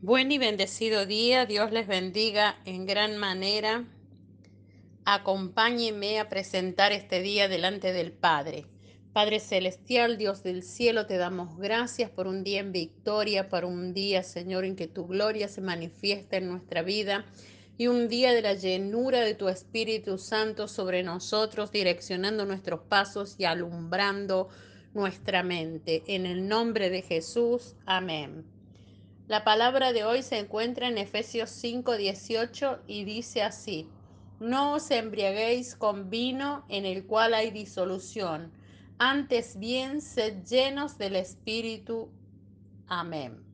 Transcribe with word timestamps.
Buen 0.00 0.30
y 0.30 0.38
bendecido 0.38 1.06
día, 1.06 1.44
Dios 1.44 1.72
les 1.72 1.88
bendiga 1.88 2.54
en 2.64 2.86
gran 2.86 3.16
manera. 3.16 3.84
Acompáñeme 5.04 6.20
a 6.20 6.28
presentar 6.28 6.92
este 6.92 7.20
día 7.20 7.48
delante 7.48 7.92
del 7.92 8.12
Padre. 8.12 8.66
Padre 9.12 9.40
Celestial, 9.40 10.16
Dios 10.16 10.44
del 10.44 10.62
cielo, 10.62 11.06
te 11.06 11.16
damos 11.16 11.58
gracias 11.58 12.10
por 12.10 12.28
un 12.28 12.44
día 12.44 12.60
en 12.60 12.70
victoria, 12.70 13.48
por 13.48 13.64
un 13.64 13.92
día, 13.92 14.22
Señor, 14.22 14.64
en 14.64 14.76
que 14.76 14.86
tu 14.86 15.08
gloria 15.08 15.48
se 15.48 15.62
manifiesta 15.62 16.36
en 16.36 16.48
nuestra 16.48 16.82
vida 16.82 17.26
y 17.76 17.88
un 17.88 18.06
día 18.08 18.32
de 18.32 18.42
la 18.42 18.54
llenura 18.54 19.22
de 19.22 19.34
tu 19.34 19.48
Espíritu 19.48 20.16
Santo 20.16 20.68
sobre 20.68 21.02
nosotros, 21.02 21.72
direccionando 21.72 22.44
nuestros 22.44 22.82
pasos 22.82 23.34
y 23.36 23.46
alumbrando 23.46 24.48
nuestra 24.94 25.42
mente. 25.42 26.04
En 26.06 26.24
el 26.24 26.46
nombre 26.46 26.88
de 26.88 27.02
Jesús, 27.02 27.74
amén. 27.84 28.57
La 29.28 29.44
palabra 29.44 29.92
de 29.92 30.04
hoy 30.04 30.22
se 30.22 30.38
encuentra 30.38 30.88
en 30.88 30.96
Efesios 30.96 31.50
5:18 31.50 32.80
y 32.86 33.04
dice 33.04 33.42
así, 33.42 33.86
no 34.40 34.72
os 34.72 34.90
embriaguéis 34.90 35.76
con 35.76 36.08
vino 36.08 36.64
en 36.70 36.86
el 36.86 37.04
cual 37.04 37.34
hay 37.34 37.50
disolución, 37.50 38.50
antes 38.98 39.58
bien 39.58 40.00
sed 40.00 40.44
llenos 40.46 40.96
del 40.96 41.14
Espíritu. 41.14 42.10
Amén. 42.86 43.44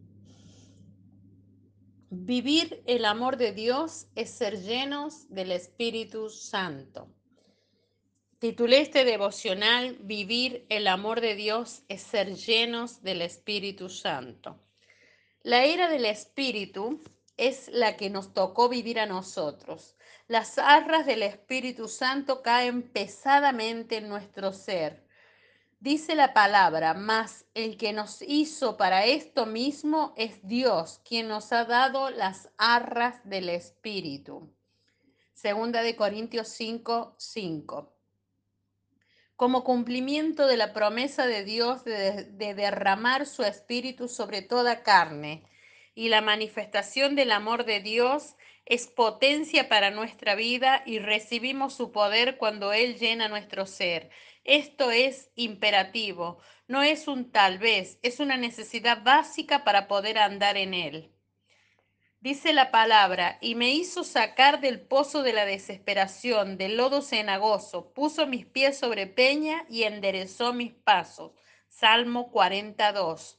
Vivir 2.09 2.85
el 2.87 3.05
amor 3.05 3.37
de 3.37 3.51
Dios 3.51 4.07
es 4.15 4.31
ser 4.31 4.63
llenos 4.63 5.29
del 5.29 5.51
Espíritu 5.51 6.31
Santo. 6.31 7.09
Titulé 8.39 8.81
este 8.81 9.05
devocional 9.05 9.97
Vivir 10.03 10.67
el 10.69 10.87
amor 10.87 11.21
de 11.21 11.35
Dios 11.35 11.83
es 11.89 12.03
ser 12.03 12.37
llenos 12.37 13.03
del 13.03 13.23
Espíritu 13.23 13.89
Santo. 13.89 14.61
La 15.45 15.63
era 15.67 15.91
del 15.91 16.07
Espíritu 16.07 17.03
es 17.37 17.69
la 17.69 17.99
que 17.99 18.09
nos 18.09 18.33
tocó 18.33 18.71
vivir 18.71 18.99
a 18.99 19.05
nosotros. 19.05 19.95
Las 20.27 20.57
arras 20.57 21.05
del 21.05 21.23
Espíritu 21.23 21.87
Santo 21.87 22.41
caen 22.41 22.81
pesadamente 22.81 23.99
en 23.99 24.09
nuestro 24.09 24.55
ser. 24.55 25.07
Dice 25.81 26.15
la 26.15 26.33
palabra, 26.33 26.95
mas 26.95 27.45
el 27.53 27.77
que 27.77 27.93
nos 27.93 28.23
hizo 28.23 28.79
para 28.79 29.05
esto 29.05 29.45
mismo 29.45 30.15
es 30.17 30.41
Dios, 30.49 31.03
quien 31.05 31.29
nos 31.29 31.53
ha 31.53 31.67
dado 31.67 32.09
las 32.09 32.49
arras 32.57 33.21
del 33.29 33.51
Espíritu. 33.51 34.51
Segunda 35.35 35.83
de 35.83 35.95
Corintios 35.95 36.49
5, 36.49 37.17
5 37.19 37.94
como 39.37 39.65
cumplimiento 39.65 40.47
de 40.47 40.57
la 40.57 40.73
promesa 40.73 41.27
de 41.27 41.45
Dios 41.45 41.85
de, 41.85 42.25
de, 42.25 42.55
derramar 42.55 43.27
su 43.27 43.43
espíritu 43.43 44.09
sobre 44.09 44.43
toda 44.43 44.83
carne. 44.83 45.45
Y 45.95 46.09
la 46.09 46.21
manifestación 46.21 47.15
del 47.15 47.33
amor 47.33 47.65
de 47.65 47.81
Dios 47.81 48.37
es 48.67 48.87
potencia 48.87 49.69
para 49.69 49.91
nuestra 49.91 50.35
vida 50.35 50.83
y 50.87 50.99
recibimos 50.99 51.75
su 51.75 51.93
poder 51.93 52.37
cuando 52.39 52.73
Él 52.73 52.99
llena 52.99 53.29
nuestro 53.29 53.67
ser. 53.67 54.11
Esto 54.45 54.91
es 54.91 55.31
imperativo, 55.37 56.39
no 56.67 56.83
es 56.83 57.09
un 57.09 57.31
tal 57.31 57.59
vez, 57.59 57.99
es 58.03 58.21
una 58.21 58.37
necesidad 58.37 59.03
básica 59.03 59.65
para 59.65 59.89
poder 59.89 60.19
andar 60.19 60.57
en 60.57 60.75
Él. 60.75 61.14
Dice 62.25 62.55
la 62.55 62.71
palabra, 62.71 63.37
y 63.43 63.55
me 63.55 63.75
hizo 63.75 64.03
sacar 64.03 64.63
del 64.63 64.81
pozo 64.81 65.23
de 65.23 65.35
la 65.35 65.45
desesperación, 65.45 66.57
del 66.57 66.79
lodo 66.79 67.03
cenagoso, 67.03 67.93
puso 67.93 68.27
mis 68.27 68.47
pies 68.47 68.79
sobre 68.79 69.07
peña 69.07 69.67
y 69.69 69.83
enderezó 69.83 70.55
mis 70.55 70.73
pasos. 70.73 71.33
Salmo 71.69 72.31
42. 72.31 73.39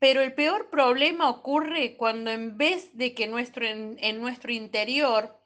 Pero 0.00 0.20
el 0.20 0.34
peor 0.34 0.68
problema 0.68 1.30
ocurre 1.30 1.96
cuando 1.96 2.32
en 2.32 2.58
vez 2.58 2.90
de 2.96 3.14
que 3.14 3.28
nuestro, 3.28 3.64
en, 3.64 3.96
en 4.00 4.20
nuestro 4.20 4.50
interior 4.50 5.38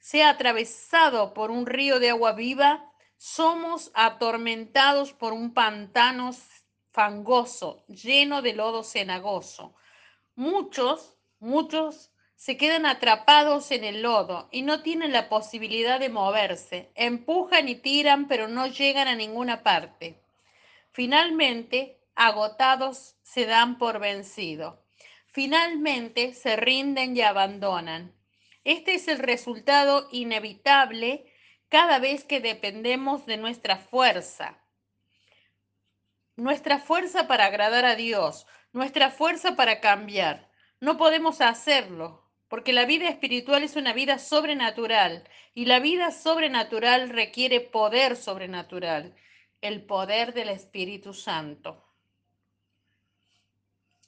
sea 0.00 0.30
atravesado 0.30 1.34
por 1.34 1.52
un 1.52 1.66
río 1.66 2.00
de 2.00 2.10
agua 2.10 2.32
viva, 2.32 2.92
somos 3.16 3.92
atormentados 3.94 5.12
por 5.12 5.34
un 5.34 5.54
pantano 5.54 6.32
fangoso, 6.90 7.84
lleno 7.86 8.42
de 8.42 8.54
lodo 8.54 8.82
cenagoso 8.82 9.76
Muchos, 10.40 11.18
muchos 11.38 12.12
se 12.34 12.56
quedan 12.56 12.86
atrapados 12.86 13.70
en 13.72 13.84
el 13.84 14.00
lodo 14.00 14.48
y 14.50 14.62
no 14.62 14.82
tienen 14.82 15.12
la 15.12 15.28
posibilidad 15.28 16.00
de 16.00 16.08
moverse. 16.08 16.90
Empujan 16.94 17.68
y 17.68 17.74
tiran, 17.74 18.26
pero 18.26 18.48
no 18.48 18.66
llegan 18.66 19.06
a 19.06 19.16
ninguna 19.16 19.62
parte. 19.62 20.18
Finalmente, 20.92 22.00
agotados, 22.14 23.16
se 23.22 23.44
dan 23.44 23.76
por 23.76 23.98
vencido. 23.98 24.82
Finalmente, 25.26 26.32
se 26.32 26.56
rinden 26.56 27.14
y 27.14 27.20
abandonan. 27.20 28.14
Este 28.64 28.94
es 28.94 29.08
el 29.08 29.18
resultado 29.18 30.08
inevitable 30.10 31.30
cada 31.68 31.98
vez 31.98 32.24
que 32.24 32.40
dependemos 32.40 33.26
de 33.26 33.36
nuestra 33.36 33.76
fuerza. 33.76 34.59
Nuestra 36.40 36.78
fuerza 36.78 37.28
para 37.28 37.44
agradar 37.44 37.84
a 37.84 37.96
Dios, 37.96 38.46
nuestra 38.72 39.10
fuerza 39.10 39.56
para 39.56 39.78
cambiar. 39.80 40.50
No 40.80 40.96
podemos 40.96 41.42
hacerlo, 41.42 42.24
porque 42.48 42.72
la 42.72 42.86
vida 42.86 43.10
espiritual 43.10 43.62
es 43.62 43.76
una 43.76 43.92
vida 43.92 44.18
sobrenatural 44.18 45.28
y 45.52 45.66
la 45.66 45.80
vida 45.80 46.10
sobrenatural 46.10 47.10
requiere 47.10 47.60
poder 47.60 48.16
sobrenatural, 48.16 49.14
el 49.60 49.84
poder 49.84 50.32
del 50.32 50.48
Espíritu 50.48 51.12
Santo. 51.12 51.84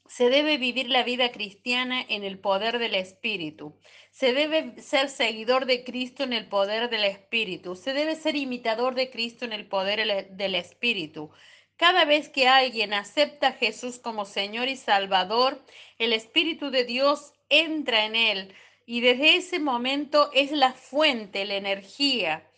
Se 0.06 0.30
debe 0.30 0.56
vivir 0.56 0.88
la 0.88 1.02
vida 1.02 1.32
cristiana 1.32 2.00
en 2.00 2.24
el 2.24 2.38
poder 2.38 2.78
del 2.78 2.94
Espíritu. 2.94 3.78
Se 4.10 4.32
debe 4.32 4.80
ser 4.80 5.10
seguidor 5.10 5.66
de 5.66 5.84
Cristo 5.84 6.24
en 6.24 6.32
el 6.32 6.48
poder 6.48 6.88
del 6.88 7.04
Espíritu. 7.04 7.76
Se 7.76 7.92
debe 7.92 8.16
ser 8.16 8.36
imitador 8.36 8.94
de 8.94 9.10
Cristo 9.10 9.44
en 9.44 9.52
el 9.52 9.68
poder 9.68 10.30
del 10.30 10.54
Espíritu. 10.54 11.30
Cada 11.76 12.04
vez 12.04 12.28
que 12.28 12.46
alguien 12.48 12.94
acepta 12.94 13.48
a 13.48 13.52
Jesús 13.52 13.98
como 13.98 14.24
Señor 14.24 14.68
y 14.68 14.76
Salvador, 14.76 15.64
el 15.98 16.12
Espíritu 16.12 16.70
de 16.70 16.84
Dios 16.84 17.32
entra 17.48 18.04
en 18.04 18.14
él 18.14 18.54
y 18.86 19.00
desde 19.00 19.36
ese 19.36 19.58
momento 19.58 20.30
es 20.32 20.52
la 20.52 20.72
fuente, 20.72 21.44
la 21.44 21.54
energía. 21.54 22.48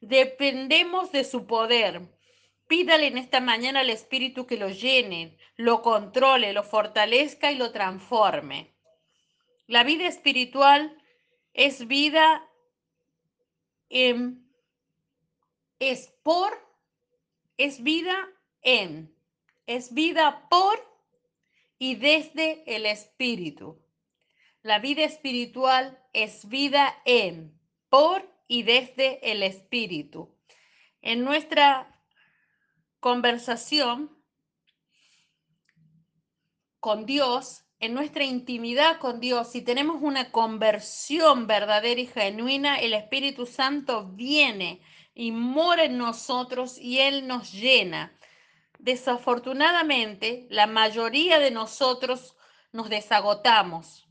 Dependemos 0.00 1.12
de 1.12 1.24
su 1.24 1.46
poder. 1.46 2.02
Pídale 2.66 3.06
en 3.06 3.18
esta 3.18 3.40
mañana 3.40 3.80
al 3.80 3.90
Espíritu 3.90 4.46
que 4.46 4.56
lo 4.56 4.68
llene, 4.68 5.36
lo 5.56 5.82
controle, 5.82 6.52
lo 6.52 6.62
fortalezca 6.62 7.52
y 7.52 7.56
lo 7.56 7.72
transforme. 7.72 8.74
La 9.66 9.84
vida 9.84 10.06
espiritual 10.06 10.96
es 11.52 11.86
vida, 11.86 12.46
es 15.78 16.12
por, 16.22 16.52
es 17.56 17.82
vida 17.82 18.28
en, 18.64 19.14
es 19.66 19.94
vida 19.94 20.48
por 20.50 20.78
y 21.78 21.94
desde 21.94 22.64
el 22.74 22.86
Espíritu. 22.86 23.80
La 24.62 24.78
vida 24.78 25.04
espiritual 25.04 26.02
es 26.12 26.48
vida 26.48 26.94
en, 27.04 27.60
por 27.90 28.28
y 28.48 28.62
desde 28.62 29.30
el 29.30 29.42
Espíritu. 29.42 30.34
En 31.02 31.22
nuestra 31.22 32.00
conversación 33.00 34.10
con 36.80 37.04
Dios, 37.04 37.64
en 37.80 37.92
nuestra 37.92 38.24
intimidad 38.24 38.98
con 38.98 39.20
Dios, 39.20 39.52
si 39.52 39.60
tenemos 39.60 39.98
una 40.00 40.30
conversión 40.30 41.46
verdadera 41.46 42.00
y 42.00 42.06
genuina, 42.06 42.78
el 42.78 42.94
Espíritu 42.94 43.44
Santo 43.44 44.06
viene 44.12 44.80
y 45.14 45.32
mora 45.32 45.84
en 45.84 45.98
nosotros 45.98 46.78
y 46.78 47.00
Él 47.00 47.26
nos 47.26 47.52
llena. 47.52 48.18
Desafortunadamente, 48.78 50.46
la 50.50 50.66
mayoría 50.66 51.38
de 51.38 51.50
nosotros 51.50 52.36
nos 52.72 52.88
desagotamos 52.88 54.08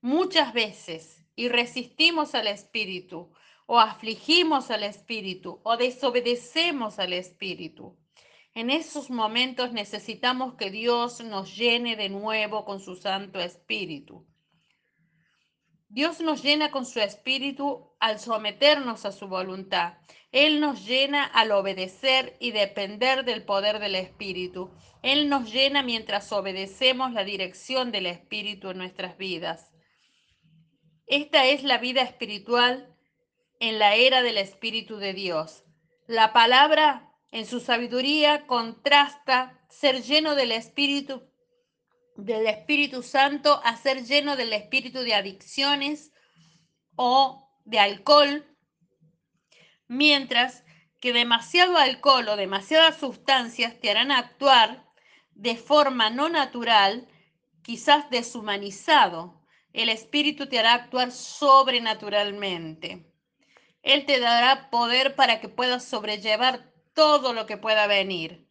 muchas 0.00 0.52
veces 0.52 1.24
y 1.36 1.48
resistimos 1.48 2.34
al 2.34 2.46
Espíritu 2.46 3.32
o 3.66 3.78
afligimos 3.78 4.70
al 4.70 4.82
Espíritu 4.82 5.60
o 5.62 5.76
desobedecemos 5.76 6.98
al 6.98 7.12
Espíritu. 7.12 7.96
En 8.54 8.68
esos 8.68 9.08
momentos 9.08 9.72
necesitamos 9.72 10.54
que 10.54 10.70
Dios 10.70 11.22
nos 11.24 11.56
llene 11.56 11.96
de 11.96 12.10
nuevo 12.10 12.64
con 12.64 12.80
su 12.80 12.96
Santo 12.96 13.40
Espíritu. 13.40 14.26
Dios 15.92 16.22
nos 16.22 16.42
llena 16.42 16.70
con 16.70 16.86
su 16.86 17.00
espíritu 17.00 17.92
al 18.00 18.18
someternos 18.18 19.04
a 19.04 19.12
su 19.12 19.28
voluntad. 19.28 19.98
Él 20.30 20.58
nos 20.58 20.86
llena 20.86 21.22
al 21.22 21.52
obedecer 21.52 22.34
y 22.40 22.52
depender 22.52 23.26
del 23.26 23.44
poder 23.44 23.78
del 23.78 23.96
espíritu. 23.96 24.70
Él 25.02 25.28
nos 25.28 25.52
llena 25.52 25.82
mientras 25.82 26.32
obedecemos 26.32 27.12
la 27.12 27.24
dirección 27.24 27.92
del 27.92 28.06
espíritu 28.06 28.70
en 28.70 28.78
nuestras 28.78 29.18
vidas. 29.18 29.70
Esta 31.06 31.44
es 31.44 31.62
la 31.62 31.76
vida 31.76 32.00
espiritual 32.00 32.96
en 33.60 33.78
la 33.78 33.94
era 33.94 34.22
del 34.22 34.38
espíritu 34.38 34.96
de 34.96 35.12
Dios. 35.12 35.66
La 36.06 36.32
palabra 36.32 37.12
en 37.32 37.44
su 37.44 37.60
sabiduría 37.60 38.46
contrasta 38.46 39.60
ser 39.68 40.02
lleno 40.02 40.36
del 40.36 40.52
espíritu 40.52 41.30
del 42.16 42.46
Espíritu 42.46 43.02
Santo 43.02 43.60
a 43.64 43.76
ser 43.76 44.04
lleno 44.04 44.36
del 44.36 44.52
espíritu 44.52 45.00
de 45.00 45.14
adicciones 45.14 46.12
o 46.96 47.50
de 47.64 47.78
alcohol, 47.78 48.46
mientras 49.88 50.64
que 51.00 51.12
demasiado 51.12 51.76
alcohol 51.76 52.28
o 52.28 52.36
demasiadas 52.36 52.98
sustancias 52.98 53.80
te 53.80 53.90
harán 53.90 54.12
actuar 54.12 54.86
de 55.34 55.56
forma 55.56 56.10
no 56.10 56.28
natural, 56.28 57.08
quizás 57.62 58.08
deshumanizado. 58.10 59.40
El 59.72 59.88
Espíritu 59.88 60.48
te 60.48 60.58
hará 60.58 60.74
actuar 60.74 61.10
sobrenaturalmente. 61.10 63.10
Él 63.82 64.06
te 64.06 64.20
dará 64.20 64.70
poder 64.70 65.16
para 65.16 65.40
que 65.40 65.48
puedas 65.48 65.84
sobrellevar 65.84 66.72
todo 66.94 67.32
lo 67.32 67.46
que 67.46 67.56
pueda 67.56 67.86
venir. 67.86 68.46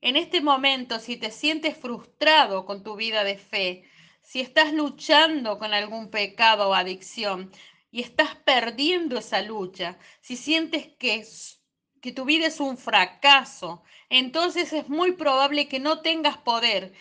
En 0.00 0.16
este 0.16 0.40
momento, 0.40 0.98
si 0.98 1.16
te 1.16 1.30
sientes 1.30 1.76
frustrado 1.76 2.64
con 2.64 2.82
tu 2.82 2.96
vida 2.96 3.24
de 3.24 3.36
fe, 3.36 3.84
si 4.22 4.40
estás 4.40 4.72
luchando 4.72 5.58
con 5.58 5.74
algún 5.74 6.10
pecado 6.10 6.68
o 6.70 6.74
adicción 6.74 7.52
y 7.90 8.02
estás 8.02 8.34
perdiendo 8.36 9.18
esa 9.18 9.42
lucha, 9.42 9.98
si 10.20 10.36
sientes 10.36 10.88
que, 10.98 11.26
que 12.00 12.12
tu 12.12 12.24
vida 12.24 12.46
es 12.46 12.60
un 12.60 12.78
fracaso, 12.78 13.82
entonces 14.08 14.72
es 14.72 14.88
muy 14.88 15.12
probable 15.12 15.68
que 15.68 15.80
no 15.80 16.00
tengas 16.00 16.38
poder, 16.38 16.92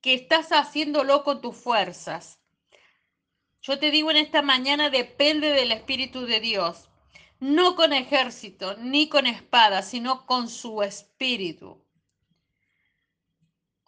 que 0.00 0.14
estás 0.14 0.50
haciéndolo 0.50 1.24
con 1.24 1.40
tus 1.40 1.56
fuerzas. 1.56 2.40
Yo 3.62 3.78
te 3.78 3.90
digo 3.90 4.10
en 4.10 4.16
esta 4.16 4.42
mañana, 4.42 4.90
depende 4.90 5.50
del 5.50 5.72
Espíritu 5.72 6.26
de 6.26 6.40
Dios 6.40 6.90
no 7.40 7.74
con 7.74 7.94
ejército 7.94 8.76
ni 8.76 9.08
con 9.08 9.26
espada, 9.26 9.82
sino 9.82 10.26
con 10.26 10.48
su 10.48 10.82
espíritu. 10.82 11.82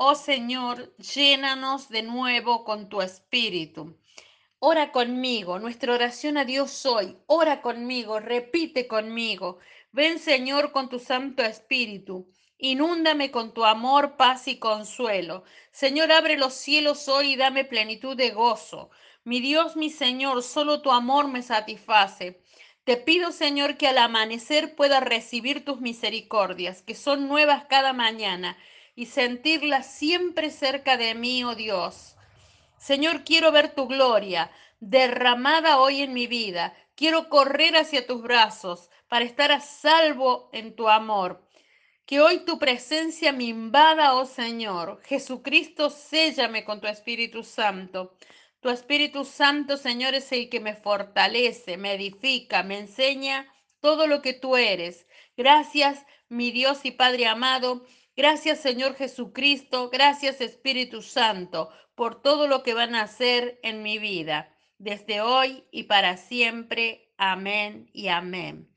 Oh 0.04 0.16
Señor, 0.16 0.96
llénanos 0.96 1.88
de 1.88 2.02
nuevo 2.02 2.64
con 2.64 2.88
tu 2.88 3.02
espíritu. 3.02 3.96
Ora 4.58 4.90
conmigo, 4.90 5.60
nuestra 5.60 5.94
oración 5.94 6.37
a 6.38 6.44
Dios 6.44 6.84
hoy. 6.87 7.16
Ora 7.26 7.62
conmigo, 7.62 8.19
repite 8.19 8.88
conmigo. 8.88 9.60
Ven 9.93 10.19
Señor 10.19 10.72
con 10.72 10.88
tu 10.88 10.99
Santo 10.99 11.44
Espíritu. 11.44 12.28
Inúndame 12.58 13.31
con 13.31 13.54
tu 13.54 13.64
amor, 13.64 14.16
paz 14.16 14.49
y 14.49 14.58
consuelo. 14.58 15.44
Señor, 15.70 16.10
abre 16.10 16.37
los 16.37 16.55
cielos 16.55 17.06
hoy 17.06 17.34
y 17.34 17.37
dame 17.37 17.64
plenitud 17.64 18.16
de 18.16 18.31
gozo. 18.31 18.90
Mi 19.22 19.40
Dios, 19.40 19.76
mi 19.76 19.88
Señor, 19.88 20.43
solo 20.43 20.82
tu 20.82 20.90
amor 20.90 21.28
me 21.28 21.43
satisface. 21.43 22.43
Te 22.82 22.96
pido, 22.96 23.31
Señor, 23.31 23.76
que 23.76 23.87
al 23.87 23.98
amanecer 23.98 24.75
pueda 24.75 24.98
recibir 24.98 25.64
tus 25.64 25.81
misericordias, 25.81 26.82
que 26.82 26.96
son 26.96 27.28
nuevas 27.28 27.66
cada 27.66 27.93
mañana, 27.93 28.58
y 28.94 29.06
sentirlas 29.06 29.87
siempre 29.87 30.50
cerca 30.50 30.97
de 30.97 31.15
mí, 31.15 31.44
oh 31.44 31.55
Dios. 31.55 32.17
Señor, 32.79 33.25
quiero 33.25 33.53
ver 33.53 33.75
tu 33.75 33.87
gloria 33.87 34.50
derramada 34.81 35.79
hoy 35.79 36.03
en 36.03 36.12
mi 36.12 36.27
vida. 36.27 36.75
Quiero 36.97 37.29
correr 37.29 37.77
hacia 37.77 38.06
tus 38.06 38.23
brazos 38.23 38.91
para 39.09 39.25
estar 39.25 39.53
a 39.53 39.61
salvo 39.61 40.50
en 40.53 40.75
tu 40.75 40.89
amor. 40.89 41.47
Que 42.05 42.21
hoy 42.21 42.44
tu 42.44 42.59
presencia 42.59 43.33
me 43.33 43.44
invada, 43.44 44.15
oh 44.15 44.27
Señor. 44.27 45.00
Jesucristo, 45.05 45.89
séllame 45.89 46.65
con 46.65 46.81
tu 46.81 46.89
Espíritu 46.89 47.44
Santo. 47.44 48.17
Tu 48.61 48.71
Espíritu 48.71 49.25
Santo, 49.25 49.77
Señor, 49.77 50.15
es 50.15 50.31
el 50.33 50.49
que 50.49 50.61
me 50.61 50.75
fortalece, 50.75 51.77
me 51.77 51.94
edifica, 51.94 52.62
me 52.62 52.79
enseña 52.79 53.53
todo 53.81 54.06
lo 54.06 54.21
que 54.23 54.35
tú 54.35 54.56
eres. 54.56 55.06
Gracias, 55.37 56.05
mi 56.29 56.50
Dios 56.50 56.85
y 56.85 56.91
Padre 56.91 57.27
amado. 57.27 57.87
Gracias, 58.14 58.61
Señor 58.61 58.94
Jesucristo. 58.94 59.88
Gracias, 59.88 60.43
Espíritu 60.43 61.00
Santo, 61.00 61.70
por 61.94 62.20
todo 62.20 62.47
lo 62.47 62.62
que 62.62 62.75
van 62.75 62.94
a 62.94 63.03
hacer 63.03 63.59
en 63.62 63.82
mi 63.82 63.99
vida, 63.99 64.55
desde 64.79 65.23
hoy 65.23 65.64
y 65.70 65.85
para 65.85 66.19
siempre. 66.19 67.11
Amén 67.17 67.88
y 67.94 68.09
amén. 68.09 68.69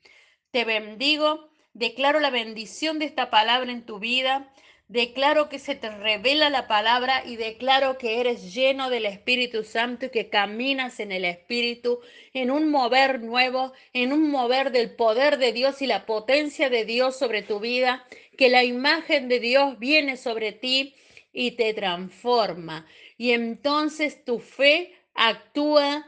Te 0.52 0.64
bendigo. 0.64 1.50
Declaro 1.74 2.20
la 2.20 2.30
bendición 2.30 2.98
de 2.98 3.04
esta 3.04 3.28
palabra 3.28 3.70
en 3.70 3.84
tu 3.84 3.98
vida. 3.98 4.50
Declaro 4.88 5.48
que 5.48 5.58
se 5.58 5.74
te 5.74 5.90
revela 5.90 6.48
la 6.48 6.68
palabra 6.68 7.24
y 7.26 7.34
declaro 7.34 7.98
que 7.98 8.20
eres 8.20 8.54
lleno 8.54 8.88
del 8.88 9.04
Espíritu 9.04 9.64
Santo 9.64 10.06
y 10.06 10.10
que 10.10 10.30
caminas 10.30 11.00
en 11.00 11.10
el 11.10 11.24
Espíritu, 11.24 11.98
en 12.32 12.52
un 12.52 12.70
mover 12.70 13.20
nuevo, 13.20 13.72
en 13.92 14.12
un 14.12 14.30
mover 14.30 14.70
del 14.70 14.94
poder 14.94 15.38
de 15.38 15.52
Dios 15.52 15.82
y 15.82 15.88
la 15.88 16.06
potencia 16.06 16.70
de 16.70 16.84
Dios 16.84 17.18
sobre 17.18 17.42
tu 17.42 17.58
vida, 17.58 18.06
que 18.36 18.48
la 18.48 18.64
imagen 18.64 19.28
de 19.28 19.40
Dios 19.40 19.78
viene 19.78 20.16
sobre 20.16 20.52
ti 20.52 20.94
y 21.32 21.52
te 21.52 21.74
transforma. 21.74 22.86
Y 23.18 23.32
entonces 23.32 24.24
tu 24.24 24.38
fe 24.38 24.94
actúa 25.14 26.06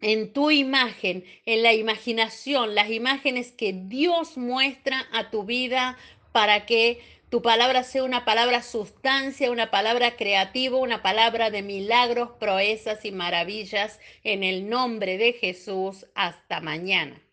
en 0.00 0.32
tu 0.32 0.50
imagen, 0.50 1.24
en 1.46 1.62
la 1.62 1.72
imaginación, 1.72 2.74
las 2.74 2.90
imágenes 2.90 3.52
que 3.52 3.72
Dios 3.72 4.36
muestra 4.36 5.06
a 5.12 5.30
tu 5.30 5.44
vida 5.44 5.96
para 6.32 6.66
que 6.66 7.00
tu 7.30 7.42
palabra 7.42 7.82
sea 7.82 8.04
una 8.04 8.24
palabra 8.24 8.62
sustancia, 8.62 9.50
una 9.50 9.70
palabra 9.70 10.16
creativa, 10.16 10.76
una 10.76 11.02
palabra 11.02 11.50
de 11.50 11.62
milagros, 11.62 12.30
proezas 12.38 13.04
y 13.04 13.10
maravillas 13.10 13.98
en 14.22 14.44
el 14.44 14.68
nombre 14.68 15.18
de 15.18 15.32
Jesús. 15.32 16.06
Hasta 16.14 16.60
mañana. 16.60 17.25